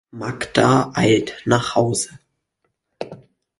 Magda 0.11 0.89
eilt 0.95 1.39
nach 1.45 1.75
Hause. 1.75 2.17